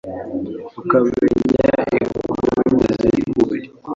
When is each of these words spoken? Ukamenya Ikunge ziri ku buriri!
Ukamenya 0.79 1.69
Ikunge 2.01 2.91
ziri 2.99 3.21
ku 3.29 3.33
buriri! 3.37 3.67